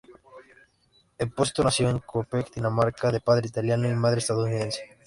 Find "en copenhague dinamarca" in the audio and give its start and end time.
1.87-3.11